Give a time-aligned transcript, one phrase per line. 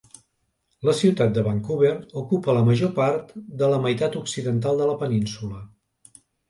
[0.89, 1.91] La ciutat de Vancouver
[2.23, 5.65] ocupa la major part de la meitat occidental de la península.